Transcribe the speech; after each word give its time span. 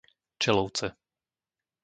Čelovce 0.41 0.87